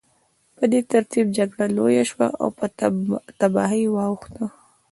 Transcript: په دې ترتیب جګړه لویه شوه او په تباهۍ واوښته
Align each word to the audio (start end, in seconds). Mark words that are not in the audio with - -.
په 0.57 0.63
دې 0.71 0.81
ترتیب 0.91 1.25
جګړه 1.37 1.65
لویه 1.77 2.03
شوه 2.09 2.27
او 2.41 2.47
په 2.57 2.65
تباهۍ 3.39 3.83
واوښته 3.89 4.45